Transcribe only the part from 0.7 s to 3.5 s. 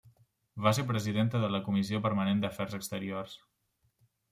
ser presidenta de la comissió permanent d'afers exteriors.